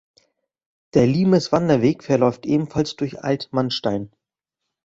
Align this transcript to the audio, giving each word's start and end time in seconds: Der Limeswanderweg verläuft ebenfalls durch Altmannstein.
Der 0.95 1.05
Limeswanderweg 1.05 2.03
verläuft 2.03 2.47
ebenfalls 2.47 2.95
durch 2.95 3.23
Altmannstein. 3.23 4.11